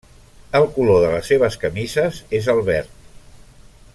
[0.59, 2.99] El color de les seves camises és el verd.